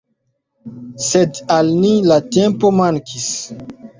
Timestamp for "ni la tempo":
1.83-2.75